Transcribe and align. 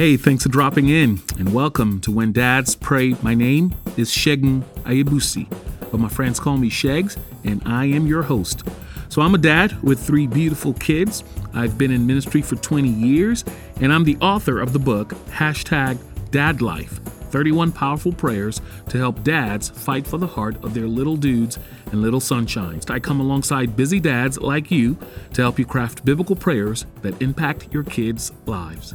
Hey, 0.00 0.16
thanks 0.16 0.44
for 0.44 0.48
dropping 0.48 0.88
in 0.88 1.20
and 1.38 1.52
welcome 1.52 2.00
to 2.00 2.10
When 2.10 2.32
Dads 2.32 2.74
Pray. 2.74 3.14
My 3.20 3.34
name 3.34 3.74
is 3.98 4.10
Shegun 4.10 4.62
Ayabusi, 4.84 5.46
but 5.90 6.00
my 6.00 6.08
friends 6.08 6.40
call 6.40 6.56
me 6.56 6.70
Shegs, 6.70 7.18
and 7.44 7.60
I 7.66 7.84
am 7.84 8.06
your 8.06 8.22
host. 8.22 8.66
So 9.10 9.20
I'm 9.20 9.34
a 9.34 9.38
dad 9.38 9.78
with 9.82 10.00
three 10.00 10.26
beautiful 10.26 10.72
kids. 10.72 11.22
I've 11.52 11.76
been 11.76 11.90
in 11.90 12.06
ministry 12.06 12.40
for 12.40 12.56
20 12.56 12.88
years, 12.88 13.44
and 13.82 13.92
I'm 13.92 14.04
the 14.04 14.16
author 14.22 14.58
of 14.60 14.72
the 14.72 14.78
book, 14.78 15.10
hashtag 15.26 15.98
Dad 16.30 16.62
Life 16.62 16.98
31 17.30 17.70
Powerful 17.70 18.12
Prayers 18.12 18.62
to 18.88 18.96
Help 18.96 19.22
Dads 19.22 19.68
Fight 19.68 20.06
for 20.06 20.16
the 20.16 20.26
Heart 20.26 20.64
of 20.64 20.72
Their 20.72 20.86
Little 20.86 21.18
Dudes 21.18 21.58
and 21.92 22.00
Little 22.00 22.20
Sunshines. 22.20 22.88
I 22.88 23.00
come 23.00 23.20
alongside 23.20 23.76
busy 23.76 24.00
dads 24.00 24.40
like 24.40 24.70
you 24.70 24.96
to 25.34 25.42
help 25.42 25.58
you 25.58 25.66
craft 25.66 26.06
biblical 26.06 26.36
prayers 26.36 26.86
that 27.02 27.20
impact 27.20 27.70
your 27.70 27.84
kids' 27.84 28.32
lives. 28.46 28.94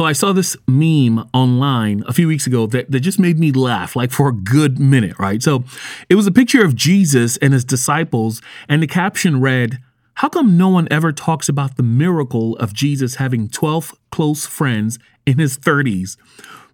So 0.00 0.06
I 0.06 0.12
saw 0.12 0.32
this 0.32 0.56
meme 0.66 1.28
online 1.34 2.04
a 2.06 2.14
few 2.14 2.26
weeks 2.26 2.46
ago 2.46 2.66
that, 2.68 2.90
that 2.90 3.00
just 3.00 3.18
made 3.18 3.38
me 3.38 3.52
laugh, 3.52 3.94
like 3.94 4.10
for 4.10 4.30
a 4.30 4.32
good 4.32 4.78
minute, 4.78 5.18
right? 5.18 5.42
So 5.42 5.62
it 6.08 6.14
was 6.14 6.26
a 6.26 6.32
picture 6.32 6.64
of 6.64 6.74
Jesus 6.74 7.36
and 7.36 7.52
his 7.52 7.66
disciples, 7.66 8.40
and 8.66 8.82
the 8.82 8.86
caption 8.86 9.42
read, 9.42 9.78
How 10.14 10.30
come 10.30 10.56
no 10.56 10.70
one 10.70 10.88
ever 10.90 11.12
talks 11.12 11.50
about 11.50 11.76
the 11.76 11.82
miracle 11.82 12.56
of 12.56 12.72
Jesus 12.72 13.16
having 13.16 13.50
12 13.50 13.94
close 14.10 14.46
friends 14.46 14.98
in 15.26 15.38
his 15.38 15.58
30s? 15.58 16.16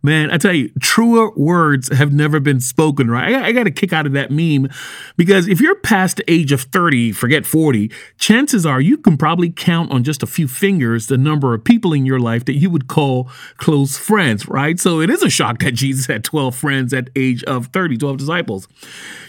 Man, 0.02 0.30
I 0.30 0.38
tell 0.38 0.52
you, 0.52 0.70
truer 0.80 1.30
words 1.36 1.94
have 1.96 2.12
never 2.12 2.38
been 2.40 2.60
spoken, 2.60 3.10
right? 3.10 3.34
I, 3.34 3.46
I 3.46 3.52
got 3.52 3.66
a 3.66 3.70
kick 3.70 3.92
out 3.92 4.06
of 4.06 4.12
that 4.12 4.30
meme 4.30 4.70
because 5.16 5.48
if 5.48 5.60
you're 5.60 5.74
past 5.76 6.18
the 6.18 6.30
age 6.30 6.52
of 6.52 6.62
30, 6.62 7.12
forget 7.12 7.46
40, 7.46 7.90
chances 8.18 8.64
are 8.64 8.80
you 8.80 8.98
can 8.98 9.16
probably 9.16 9.50
count 9.50 9.90
on 9.90 10.04
just 10.04 10.22
a 10.22 10.26
few 10.26 10.48
fingers 10.48 11.06
the 11.06 11.18
number 11.18 11.54
of 11.54 11.64
people 11.64 11.92
in 11.92 12.06
your 12.06 12.20
life 12.20 12.44
that 12.44 12.54
you 12.54 12.70
would 12.70 12.88
call 12.88 13.30
close 13.56 13.96
friends, 13.96 14.48
right? 14.48 14.78
So 14.78 15.00
it 15.00 15.10
is 15.10 15.22
a 15.22 15.30
shock 15.30 15.58
that 15.60 15.74
Jesus 15.74 16.06
had 16.06 16.24
12 16.24 16.54
friends 16.54 16.92
at 16.94 17.10
age 17.16 17.42
of 17.44 17.66
30, 17.68 17.96
12 17.98 18.16
disciples. 18.16 18.68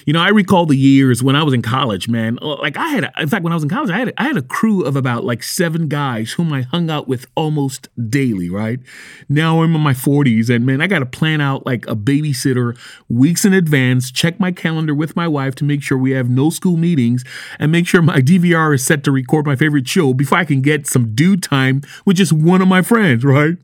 You 0.06 0.14
know, 0.14 0.22
I 0.22 0.30
recall 0.30 0.66
the 0.66 0.78
years 0.78 1.22
when 1.22 1.36
I 1.36 1.44
was 1.44 1.54
in 1.54 1.62
college, 1.62 2.08
man. 2.08 2.40
Uh, 2.42 2.58
like 2.60 2.78
I 2.78 2.88
had, 2.88 3.04
a, 3.06 3.12
in 3.22 3.28
fact, 3.28 3.44
when 3.44 3.52
I 3.52 3.56
was 3.56 3.64
in 3.64 3.70
college, 3.70 3.90
I 3.90 4.00
had, 4.00 4.08
a, 4.10 4.22
I 4.22 4.24
had 4.26 4.38
a 4.38 4.42
crew 4.42 4.86
of 4.86 4.96
about 4.96 5.26
like 5.26 5.44
seven 5.44 5.88
guys 5.90 6.32
whom 6.32 6.54
I 6.54 6.62
hung 6.62 6.90
out 6.90 7.08
with 7.08 7.26
almost 7.36 7.90
daily, 8.10 8.50
right? 8.50 8.80
Now 9.28 9.62
I'm 9.62 9.76
in 9.76 9.82
my 9.82 9.94
40s 9.94 10.50
and 10.58 10.66
man, 10.66 10.82
I 10.82 10.88
got 10.88 11.00
to 11.00 11.06
plan 11.06 11.40
out 11.40 11.66
like 11.66 11.88
a 11.88 11.96
babysitter 11.96 12.78
weeks 13.08 13.46
in 13.46 13.54
advance, 13.54 14.12
check 14.12 14.40
my 14.40 14.52
calendar 14.52 14.94
with 14.94 15.16
my 15.16 15.28
wife 15.28 15.56
to 15.56 15.64
make 15.64 15.82
sure 15.82 15.98
we 15.98 16.12
have 16.12 16.30
no 16.30 16.50
school 16.50 16.76
meetings, 16.76 17.24
and 17.60 17.72
make 17.72 17.88
sure 17.88 18.02
my 18.02 18.20
DVR 18.20 18.76
is 18.76 18.86
set 18.86 19.04
to 19.06 19.12
record 19.12 19.46
my 19.46 19.56
favorite 19.56 19.88
show 19.88 20.14
before 20.14 20.38
I 20.38 20.46
can 20.46 20.62
get 20.62 20.88
some 20.88 21.16
due 21.16 21.38
time 21.38 21.82
with 22.06 22.18
just 22.18 22.34
one 22.34 22.62
of 22.62 22.68
my 22.68 22.82
friends, 22.82 23.24
right? 23.24 23.56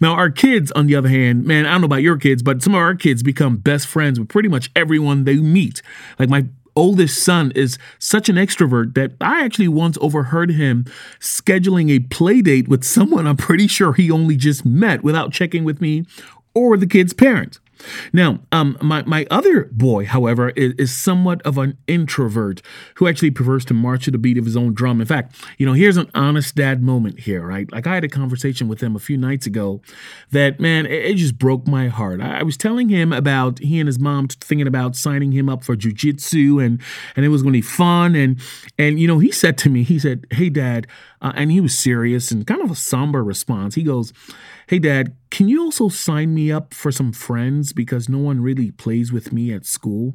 Now, 0.00 0.14
our 0.14 0.30
kids, 0.30 0.72
on 0.72 0.86
the 0.86 0.96
other 0.96 1.08
hand, 1.08 1.44
man, 1.44 1.66
I 1.66 1.72
don't 1.72 1.82
know 1.82 1.86
about 1.86 2.02
your 2.02 2.16
kids, 2.16 2.42
but 2.42 2.62
some 2.62 2.74
of 2.74 2.80
our 2.80 2.94
kids 2.94 3.22
become 3.22 3.56
best 3.58 3.86
friends 3.86 4.18
with 4.18 4.28
pretty 4.28 4.48
much 4.48 4.70
everyone 4.74 5.24
they 5.24 5.36
meet. 5.36 5.82
Like 6.18 6.28
my 6.28 6.46
oldest 6.76 7.22
son 7.22 7.52
is 7.54 7.78
such 7.98 8.28
an 8.28 8.36
extrovert 8.36 8.94
that 8.94 9.12
I 9.20 9.44
actually 9.44 9.68
once 9.68 9.98
overheard 10.00 10.50
him 10.50 10.84
scheduling 11.20 11.90
a 11.90 12.00
play 12.00 12.42
date 12.42 12.68
with 12.68 12.84
someone 12.84 13.26
I'm 13.26 13.36
pretty 13.36 13.66
sure 13.66 13.92
he 13.92 14.10
only 14.10 14.36
just 14.36 14.64
met 14.64 15.02
without 15.02 15.32
checking 15.32 15.64
with 15.64 15.80
me 15.80 16.04
or 16.54 16.76
the 16.76 16.86
kid's 16.86 17.12
parents. 17.12 17.60
Now, 18.12 18.40
um, 18.52 18.76
my, 18.80 19.02
my 19.02 19.26
other 19.30 19.64
boy, 19.72 20.06
however, 20.06 20.50
is, 20.50 20.74
is, 20.74 20.94
somewhat 20.94 21.42
of 21.42 21.58
an 21.58 21.76
introvert 21.86 22.62
who 22.94 23.08
actually 23.08 23.30
prefers 23.30 23.64
to 23.66 23.74
march 23.74 24.04
to 24.04 24.10
the 24.10 24.18
beat 24.18 24.38
of 24.38 24.44
his 24.44 24.56
own 24.56 24.72
drum. 24.72 25.00
In 25.00 25.06
fact, 25.06 25.36
you 25.58 25.66
know, 25.66 25.72
here's 25.72 25.96
an 25.96 26.10
honest 26.14 26.54
dad 26.54 26.82
moment 26.82 27.20
here, 27.20 27.46
right? 27.46 27.70
Like 27.72 27.86
I 27.86 27.94
had 27.94 28.04
a 28.04 28.08
conversation 28.08 28.68
with 28.68 28.82
him 28.82 28.94
a 28.96 28.98
few 28.98 29.16
nights 29.16 29.46
ago 29.46 29.80
that, 30.30 30.60
man, 30.60 30.86
it, 30.86 31.04
it 31.04 31.14
just 31.16 31.38
broke 31.38 31.66
my 31.66 31.88
heart. 31.88 32.20
I, 32.20 32.40
I, 32.40 32.42
was 32.42 32.56
telling 32.56 32.88
him 32.88 33.12
about 33.12 33.58
he 33.58 33.80
and 33.80 33.86
his 33.86 33.98
mom 33.98 34.28
thinking 34.28 34.66
about 34.66 34.96
signing 34.96 35.32
him 35.32 35.48
up 35.48 35.64
for 35.64 35.76
jujitsu 35.76 36.64
and, 36.64 36.80
and 37.16 37.24
it 37.24 37.28
was 37.28 37.42
going 37.42 37.52
to 37.52 37.58
be 37.58 37.62
fun. 37.62 38.14
And, 38.14 38.40
and, 38.78 39.00
you 39.00 39.08
know, 39.08 39.18
he 39.18 39.32
said 39.32 39.58
to 39.58 39.70
me, 39.70 39.82
he 39.82 39.98
said, 39.98 40.26
Hey, 40.30 40.48
dad, 40.48 40.86
uh, 41.24 41.32
and 41.36 41.50
he 41.50 41.58
was 41.58 41.76
serious 41.76 42.30
and 42.30 42.46
kind 42.46 42.60
of 42.60 42.70
a 42.70 42.74
somber 42.74 43.24
response. 43.24 43.74
He 43.74 43.82
goes, 43.82 44.12
Hey, 44.68 44.78
Dad, 44.78 45.16
can 45.30 45.48
you 45.48 45.62
also 45.62 45.88
sign 45.88 46.34
me 46.34 46.52
up 46.52 46.74
for 46.74 46.92
some 46.92 47.12
friends 47.12 47.72
because 47.72 48.10
no 48.10 48.18
one 48.18 48.42
really 48.42 48.70
plays 48.70 49.10
with 49.10 49.32
me 49.32 49.50
at 49.50 49.64
school? 49.64 50.12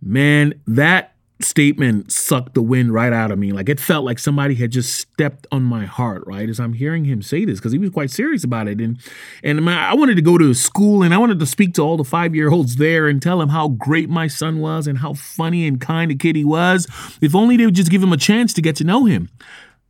Man, 0.00 0.54
that 0.68 1.13
statement 1.44 2.10
sucked 2.10 2.54
the 2.54 2.62
wind 2.62 2.92
right 2.92 3.12
out 3.12 3.30
of 3.30 3.38
me. 3.38 3.52
Like 3.52 3.68
it 3.68 3.78
felt 3.78 4.04
like 4.04 4.18
somebody 4.18 4.54
had 4.54 4.70
just 4.70 4.94
stepped 4.94 5.46
on 5.52 5.62
my 5.62 5.84
heart, 5.84 6.24
right? 6.26 6.48
As 6.48 6.58
I'm 6.58 6.72
hearing 6.72 7.04
him 7.04 7.22
say 7.22 7.44
this, 7.44 7.58
because 7.58 7.72
he 7.72 7.78
was 7.78 7.90
quite 7.90 8.10
serious 8.10 8.44
about 8.44 8.68
it. 8.68 8.80
And 8.80 8.98
and 9.42 9.68
I 9.68 9.94
wanted 9.94 10.16
to 10.16 10.22
go 10.22 10.38
to 10.38 10.54
school 10.54 11.02
and 11.02 11.14
I 11.14 11.18
wanted 11.18 11.38
to 11.40 11.46
speak 11.46 11.74
to 11.74 11.82
all 11.82 11.96
the 11.96 12.04
five 12.04 12.34
year 12.34 12.50
olds 12.50 12.76
there 12.76 13.06
and 13.06 13.20
tell 13.22 13.38
them 13.38 13.50
how 13.50 13.68
great 13.68 14.08
my 14.08 14.26
son 14.26 14.60
was 14.60 14.86
and 14.86 14.98
how 14.98 15.14
funny 15.14 15.66
and 15.66 15.80
kind 15.80 16.10
a 16.10 16.14
kid 16.14 16.36
he 16.36 16.44
was. 16.44 16.86
If 17.20 17.34
only 17.34 17.56
they 17.56 17.66
would 17.66 17.74
just 17.74 17.90
give 17.90 18.02
him 18.02 18.12
a 18.12 18.16
chance 18.16 18.52
to 18.54 18.62
get 18.62 18.76
to 18.76 18.84
know 18.84 19.04
him. 19.04 19.28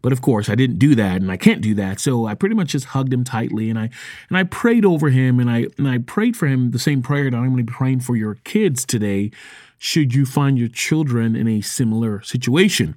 But 0.05 0.13
of 0.13 0.21
course, 0.21 0.51
I 0.51 0.55
didn't 0.55 0.79
do 0.79 0.95
that 0.97 1.23
and 1.23 1.33
I 1.33 1.39
can't 1.39 1.63
do 1.63 1.75
that. 1.77 1.99
So 1.99 2.27
I 2.27 2.35
pretty 2.35 2.55
much 2.55 2.69
just 2.69 2.85
hugged 2.85 3.11
him 3.11 3.25
tightly 3.25 3.71
and 3.71 3.79
I 3.79 3.89
and 4.29 4.37
I 4.37 4.43
prayed 4.43 4.85
over 4.85 5.09
him 5.09 5.41
and 5.41 5.51
I 5.51 5.69
and 5.79 5.89
I 5.89 5.97
prayed 5.97 6.37
for 6.37 6.47
him 6.47 6.73
the 6.73 6.79
same 6.79 7.01
prayer 7.01 7.31
that 7.31 7.35
I'm 7.35 7.55
going 7.55 7.57
to 7.57 7.63
be 7.65 7.73
praying 7.73 8.01
for 8.01 8.15
your 8.15 8.35
kids 8.45 8.85
today 8.85 9.31
should 9.79 10.15
you 10.15 10.25
find 10.25 10.59
your 10.59 10.69
children 10.69 11.37
in 11.37 11.49
a 11.49 11.61
similar 11.61 12.23
situation. 12.23 12.97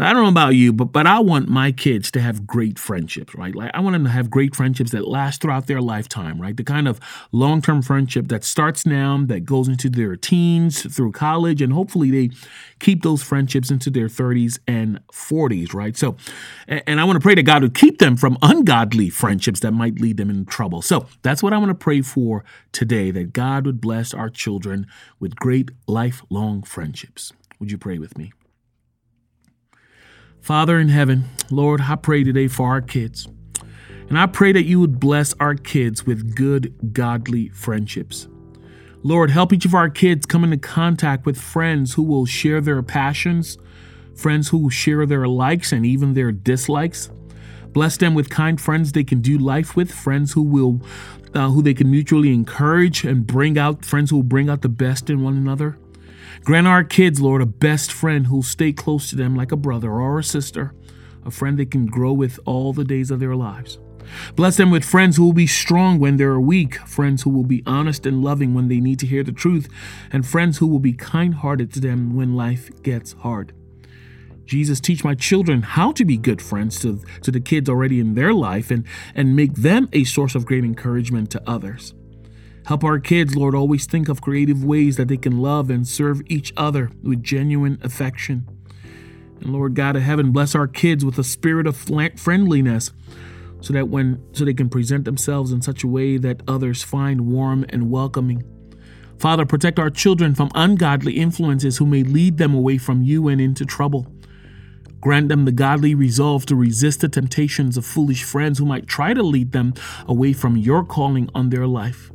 I 0.00 0.12
don't 0.12 0.22
know 0.22 0.28
about 0.28 0.54
you, 0.54 0.72
but 0.72 0.92
but 0.92 1.08
I 1.08 1.18
want 1.18 1.48
my 1.48 1.72
kids 1.72 2.12
to 2.12 2.20
have 2.20 2.46
great 2.46 2.78
friendships, 2.78 3.34
right? 3.34 3.52
Like 3.52 3.72
I 3.74 3.80
want 3.80 3.94
them 3.94 4.04
to 4.04 4.10
have 4.10 4.30
great 4.30 4.54
friendships 4.54 4.92
that 4.92 5.08
last 5.08 5.42
throughout 5.42 5.66
their 5.66 5.80
lifetime, 5.80 6.40
right? 6.40 6.56
The 6.56 6.62
kind 6.62 6.86
of 6.86 7.00
long-term 7.32 7.82
friendship 7.82 8.28
that 8.28 8.44
starts 8.44 8.86
now, 8.86 9.18
that 9.26 9.40
goes 9.40 9.66
into 9.66 9.90
their 9.90 10.14
teens, 10.14 10.82
through 10.94 11.12
college, 11.12 11.60
and 11.60 11.72
hopefully 11.72 12.10
they 12.10 12.30
keep 12.78 13.02
those 13.02 13.24
friendships 13.24 13.72
into 13.72 13.90
their 13.90 14.06
30s 14.06 14.60
and 14.68 15.00
40s, 15.12 15.74
right? 15.74 15.96
So, 15.96 16.16
and 16.68 17.00
I 17.00 17.04
want 17.04 17.16
to 17.16 17.20
pray 17.20 17.34
to 17.34 17.42
God 17.42 17.60
to 17.60 17.68
keep 17.68 17.98
them 17.98 18.16
from 18.16 18.38
ungodly 18.40 19.10
friendships 19.10 19.60
that 19.60 19.72
might 19.72 20.00
lead 20.00 20.16
them 20.16 20.30
in 20.30 20.44
trouble. 20.44 20.80
So 20.80 21.06
that's 21.22 21.42
what 21.42 21.52
I 21.52 21.58
want 21.58 21.70
to 21.70 21.74
pray 21.74 22.02
for 22.02 22.44
today, 22.70 23.10
that 23.10 23.32
God 23.32 23.66
would 23.66 23.80
bless 23.80 24.14
our 24.14 24.30
children 24.30 24.86
with 25.18 25.34
great 25.34 25.70
lifelong 26.08 26.62
friendships. 26.62 27.34
Would 27.60 27.70
you 27.70 27.76
pray 27.76 27.98
with 27.98 28.16
me? 28.16 28.32
Father 30.40 30.78
in 30.78 30.88
heaven, 30.88 31.24
Lord, 31.50 31.82
I 31.82 31.96
pray 31.96 32.24
today 32.24 32.48
for 32.48 32.66
our 32.68 32.80
kids. 32.80 33.28
And 34.08 34.18
I 34.18 34.24
pray 34.24 34.52
that 34.52 34.64
you 34.64 34.80
would 34.80 34.98
bless 34.98 35.34
our 35.34 35.54
kids 35.54 36.06
with 36.06 36.34
good, 36.34 36.94
godly 36.94 37.50
friendships. 37.50 38.26
Lord, 39.02 39.30
help 39.30 39.52
each 39.52 39.66
of 39.66 39.74
our 39.74 39.90
kids 39.90 40.24
come 40.24 40.44
into 40.44 40.56
contact 40.56 41.26
with 41.26 41.38
friends 41.38 41.92
who 41.92 42.02
will 42.02 42.24
share 42.24 42.62
their 42.62 42.82
passions, 42.82 43.58
friends 44.16 44.48
who 44.48 44.56
will 44.56 44.70
share 44.70 45.04
their 45.04 45.28
likes 45.28 45.72
and 45.72 45.84
even 45.84 46.14
their 46.14 46.32
dislikes. 46.32 47.10
Bless 47.72 47.98
them 47.98 48.14
with 48.14 48.30
kind 48.30 48.58
friends 48.58 48.92
they 48.92 49.04
can 49.04 49.20
do 49.20 49.36
life 49.36 49.76
with, 49.76 49.92
friends 49.92 50.32
who 50.32 50.42
will 50.42 50.80
uh, 51.34 51.50
who 51.50 51.60
they 51.60 51.74
can 51.74 51.90
mutually 51.90 52.32
encourage 52.32 53.04
and 53.04 53.26
bring 53.26 53.58
out 53.58 53.84
friends 53.84 54.08
who 54.08 54.16
will 54.16 54.22
bring 54.22 54.48
out 54.48 54.62
the 54.62 54.68
best 54.70 55.10
in 55.10 55.22
one 55.22 55.36
another. 55.36 55.76
Grant 56.44 56.66
our 56.66 56.84
kids, 56.84 57.20
Lord, 57.20 57.42
a 57.42 57.46
best 57.46 57.92
friend 57.92 58.26
who'll 58.26 58.42
stay 58.42 58.72
close 58.72 59.10
to 59.10 59.16
them 59.16 59.36
like 59.36 59.52
a 59.52 59.56
brother 59.56 59.90
or 59.90 60.18
a 60.18 60.24
sister, 60.24 60.72
a 61.24 61.30
friend 61.30 61.58
they 61.58 61.66
can 61.66 61.86
grow 61.86 62.12
with 62.12 62.38
all 62.44 62.72
the 62.72 62.84
days 62.84 63.10
of 63.10 63.20
their 63.20 63.36
lives. 63.36 63.78
Bless 64.34 64.56
them 64.56 64.70
with 64.70 64.84
friends 64.84 65.16
who 65.16 65.24
will 65.24 65.32
be 65.32 65.46
strong 65.46 65.98
when 65.98 66.16
they're 66.16 66.40
weak, 66.40 66.76
friends 66.86 67.22
who 67.22 67.30
will 67.30 67.44
be 67.44 67.62
honest 67.66 68.06
and 68.06 68.22
loving 68.22 68.54
when 68.54 68.68
they 68.68 68.80
need 68.80 68.98
to 69.00 69.06
hear 69.06 69.22
the 69.22 69.32
truth, 69.32 69.68
and 70.10 70.26
friends 70.26 70.58
who 70.58 70.66
will 70.66 70.78
be 70.78 70.92
kind 70.92 71.34
hearted 71.34 71.72
to 71.74 71.80
them 71.80 72.16
when 72.16 72.34
life 72.34 72.70
gets 72.82 73.12
hard. 73.12 73.52
Jesus, 74.46 74.80
teach 74.80 75.04
my 75.04 75.14
children 75.14 75.60
how 75.60 75.92
to 75.92 76.06
be 76.06 76.16
good 76.16 76.40
friends 76.40 76.80
to, 76.80 77.02
to 77.20 77.30
the 77.30 77.40
kids 77.40 77.68
already 77.68 78.00
in 78.00 78.14
their 78.14 78.32
life 78.32 78.70
and, 78.70 78.86
and 79.14 79.36
make 79.36 79.52
them 79.54 79.90
a 79.92 80.04
source 80.04 80.34
of 80.34 80.46
great 80.46 80.64
encouragement 80.64 81.30
to 81.32 81.42
others. 81.46 81.94
Help 82.68 82.84
our 82.84 82.98
kids, 82.98 83.34
Lord, 83.34 83.54
always 83.54 83.86
think 83.86 84.10
of 84.10 84.20
creative 84.20 84.62
ways 84.62 84.98
that 84.98 85.08
they 85.08 85.16
can 85.16 85.38
love 85.38 85.70
and 85.70 85.88
serve 85.88 86.20
each 86.26 86.52
other 86.54 86.90
with 87.02 87.22
genuine 87.22 87.78
affection. 87.82 88.46
And 89.40 89.54
Lord 89.54 89.74
God 89.74 89.96
of 89.96 90.02
heaven, 90.02 90.32
bless 90.32 90.54
our 90.54 90.66
kids 90.68 91.02
with 91.02 91.18
a 91.18 91.24
spirit 91.24 91.66
of 91.66 91.78
friendliness 91.78 92.90
so 93.62 93.72
that 93.72 93.88
when 93.88 94.22
so 94.34 94.44
they 94.44 94.52
can 94.52 94.68
present 94.68 95.06
themselves 95.06 95.50
in 95.50 95.62
such 95.62 95.82
a 95.82 95.86
way 95.86 96.18
that 96.18 96.42
others 96.46 96.82
find 96.82 97.22
warm 97.22 97.64
and 97.70 97.90
welcoming. 97.90 98.44
Father, 99.18 99.46
protect 99.46 99.78
our 99.78 99.88
children 99.88 100.34
from 100.34 100.50
ungodly 100.54 101.14
influences 101.14 101.78
who 101.78 101.86
may 101.86 102.02
lead 102.02 102.36
them 102.36 102.52
away 102.52 102.76
from 102.76 103.02
you 103.02 103.28
and 103.28 103.40
into 103.40 103.64
trouble. 103.64 104.12
Grant 105.00 105.30
them 105.30 105.46
the 105.46 105.52
godly 105.52 105.94
resolve 105.94 106.44
to 106.44 106.54
resist 106.54 107.00
the 107.00 107.08
temptations 107.08 107.78
of 107.78 107.86
foolish 107.86 108.24
friends 108.24 108.58
who 108.58 108.66
might 108.66 108.86
try 108.86 109.14
to 109.14 109.22
lead 109.22 109.52
them 109.52 109.72
away 110.06 110.34
from 110.34 110.58
your 110.58 110.84
calling 110.84 111.30
on 111.34 111.48
their 111.48 111.66
life. 111.66 112.10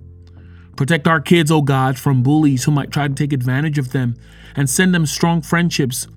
Protect 0.76 1.08
our 1.08 1.22
kids, 1.22 1.52
O 1.52 1.62
God, 1.62 2.00
from 2.00 2.24
bullies 2.24 2.64
who 2.64 2.72
might 2.72 2.92
try 2.92 3.08
to 3.08 3.14
take 3.14 3.34
advantage 3.34 3.78
of 3.78 3.92
them, 3.92 4.16
and 4.56 4.70
send 4.70 4.94
them 4.94 5.06
strong 5.06 5.42
friendships 5.42 6.08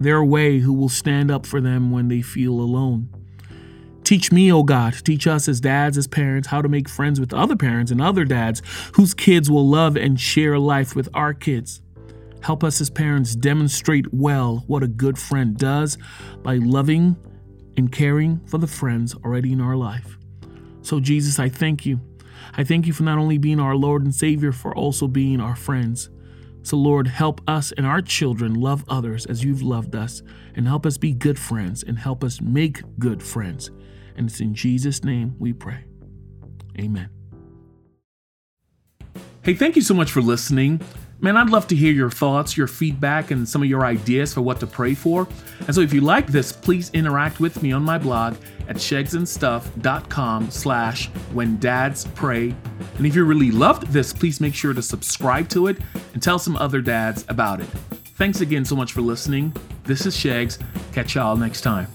their 0.00 0.22
way 0.24 0.58
who 0.58 0.72
will 0.72 0.88
stand 0.88 1.30
up 1.30 1.46
for 1.46 1.60
them 1.60 1.90
when 1.90 2.08
they 2.08 2.22
feel 2.22 2.54
alone. 2.54 3.08
Teach 4.04 4.32
me, 4.32 4.52
O 4.52 4.62
God, 4.62 4.94
teach 5.04 5.26
us 5.26 5.48
as 5.48 5.60
dads, 5.60 5.96
as 5.96 6.08
parents, 6.08 6.48
how 6.48 6.60
to 6.60 6.68
make 6.68 6.88
friends 6.88 7.20
with 7.20 7.32
other 7.32 7.56
parents 7.56 7.92
and 7.92 8.00
other 8.00 8.24
dads 8.24 8.62
whose 8.94 9.14
kids 9.14 9.50
will 9.50 9.68
love 9.68 9.96
and 9.96 10.18
share 10.18 10.58
life 10.58 10.96
with 10.96 11.08
our 11.14 11.32
kids. 11.32 11.80
Help 12.42 12.64
us 12.64 12.80
as 12.80 12.90
parents 12.90 13.36
demonstrate 13.36 14.12
well 14.12 14.64
what 14.66 14.82
a 14.82 14.88
good 14.88 15.16
friend 15.16 15.56
does 15.56 15.96
by 16.42 16.56
loving 16.56 17.16
and 17.76 17.92
caring 17.92 18.40
for 18.46 18.58
the 18.58 18.66
friends 18.66 19.14
already 19.24 19.52
in 19.52 19.60
our 19.60 19.76
life. 19.76 20.18
So, 20.82 20.98
Jesus, 20.98 21.38
I 21.38 21.48
thank 21.48 21.86
you. 21.86 22.00
I 22.54 22.64
thank 22.64 22.86
you 22.86 22.92
for 22.92 23.02
not 23.02 23.18
only 23.18 23.38
being 23.38 23.60
our 23.60 23.76
Lord 23.76 24.02
and 24.02 24.14
Savior, 24.14 24.52
for 24.52 24.74
also 24.74 25.08
being 25.08 25.40
our 25.40 25.56
friends. 25.56 26.10
So, 26.62 26.76
Lord, 26.76 27.08
help 27.08 27.40
us 27.48 27.72
and 27.72 27.86
our 27.86 28.00
children 28.00 28.54
love 28.54 28.84
others 28.88 29.26
as 29.26 29.42
you've 29.42 29.62
loved 29.62 29.96
us, 29.96 30.22
and 30.54 30.66
help 30.66 30.86
us 30.86 30.96
be 30.96 31.12
good 31.12 31.38
friends 31.38 31.82
and 31.82 31.98
help 31.98 32.22
us 32.22 32.40
make 32.40 32.82
good 32.98 33.22
friends. 33.22 33.70
And 34.16 34.28
it's 34.28 34.40
in 34.40 34.54
Jesus' 34.54 35.02
name 35.02 35.34
we 35.38 35.52
pray. 35.52 35.84
Amen. 36.78 37.08
Hey, 39.42 39.54
thank 39.54 39.74
you 39.74 39.82
so 39.82 39.94
much 39.94 40.12
for 40.12 40.22
listening. 40.22 40.80
Man, 41.22 41.36
I'd 41.36 41.50
love 41.50 41.68
to 41.68 41.76
hear 41.76 41.92
your 41.92 42.10
thoughts, 42.10 42.56
your 42.56 42.66
feedback, 42.66 43.30
and 43.30 43.48
some 43.48 43.62
of 43.62 43.68
your 43.68 43.86
ideas 43.86 44.34
for 44.34 44.40
what 44.40 44.58
to 44.58 44.66
pray 44.66 44.92
for. 44.92 45.28
And 45.68 45.72
so 45.72 45.80
if 45.80 45.92
you 45.92 46.00
like 46.00 46.26
this, 46.26 46.50
please 46.50 46.90
interact 46.94 47.38
with 47.38 47.62
me 47.62 47.70
on 47.70 47.84
my 47.84 47.96
blog 47.96 48.34
at 48.68 48.74
shegsandstuff.com 48.74 50.50
slash 50.50 51.06
when 51.32 51.60
dads 51.60 52.08
pray. 52.16 52.52
And 52.96 53.06
if 53.06 53.14
you 53.14 53.22
really 53.22 53.52
loved 53.52 53.86
this, 53.92 54.12
please 54.12 54.40
make 54.40 54.52
sure 54.52 54.74
to 54.74 54.82
subscribe 54.82 55.48
to 55.50 55.68
it 55.68 55.78
and 56.12 56.20
tell 56.20 56.40
some 56.40 56.56
other 56.56 56.80
dads 56.80 57.24
about 57.28 57.60
it. 57.60 57.68
Thanks 58.16 58.40
again 58.40 58.64
so 58.64 58.74
much 58.74 58.92
for 58.92 59.00
listening. 59.00 59.54
This 59.84 60.06
is 60.06 60.16
Shegs. 60.16 60.58
Catch 60.92 61.14
y'all 61.14 61.36
next 61.36 61.60
time. 61.60 61.86